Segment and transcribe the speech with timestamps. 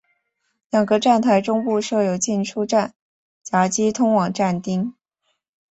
[0.71, 2.95] 两个站台中部设有进出站
[3.43, 4.95] 闸机通往站厅。